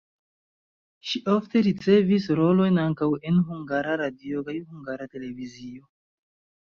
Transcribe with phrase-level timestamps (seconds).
[1.09, 5.91] Ŝi ofte ricevis rolojn ankaŭ en Hungara Radio kaj Hungara Televizio.